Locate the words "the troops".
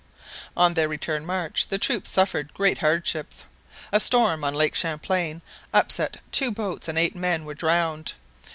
1.67-2.09